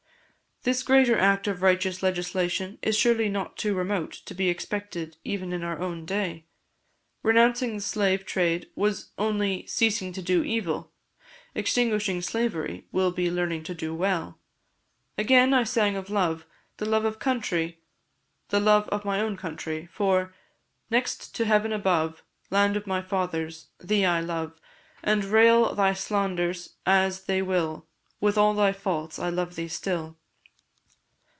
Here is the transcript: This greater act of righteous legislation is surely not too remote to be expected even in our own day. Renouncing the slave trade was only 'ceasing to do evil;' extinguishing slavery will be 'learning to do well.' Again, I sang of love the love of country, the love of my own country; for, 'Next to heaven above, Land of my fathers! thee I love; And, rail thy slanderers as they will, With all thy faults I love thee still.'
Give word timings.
This 0.63 0.83
greater 0.83 1.17
act 1.17 1.47
of 1.47 1.63
righteous 1.63 2.03
legislation 2.03 2.77
is 2.83 2.95
surely 2.95 3.29
not 3.29 3.57
too 3.57 3.73
remote 3.73 4.11
to 4.25 4.35
be 4.35 4.47
expected 4.47 5.17
even 5.23 5.53
in 5.53 5.63
our 5.63 5.79
own 5.79 6.05
day. 6.05 6.45
Renouncing 7.23 7.73
the 7.73 7.81
slave 7.81 8.27
trade 8.27 8.69
was 8.75 9.09
only 9.17 9.65
'ceasing 9.65 10.13
to 10.13 10.21
do 10.21 10.43
evil;' 10.43 10.91
extinguishing 11.55 12.21
slavery 12.21 12.85
will 12.91 13.09
be 13.11 13.31
'learning 13.31 13.63
to 13.63 13.73
do 13.73 13.95
well.' 13.95 14.37
Again, 15.17 15.51
I 15.51 15.63
sang 15.63 15.95
of 15.95 16.11
love 16.11 16.45
the 16.77 16.85
love 16.85 17.05
of 17.05 17.17
country, 17.17 17.79
the 18.49 18.59
love 18.59 18.87
of 18.89 19.03
my 19.03 19.19
own 19.19 19.37
country; 19.37 19.89
for, 19.91 20.31
'Next 20.91 21.33
to 21.33 21.45
heaven 21.45 21.73
above, 21.73 22.21
Land 22.51 22.77
of 22.77 22.85
my 22.85 23.01
fathers! 23.01 23.69
thee 23.79 24.05
I 24.05 24.21
love; 24.21 24.61
And, 25.03 25.25
rail 25.25 25.73
thy 25.73 25.93
slanderers 25.95 26.75
as 26.85 27.23
they 27.23 27.41
will, 27.41 27.87
With 28.19 28.37
all 28.37 28.53
thy 28.53 28.73
faults 28.73 29.17
I 29.17 29.29
love 29.29 29.55
thee 29.55 29.67
still.' 29.67 30.17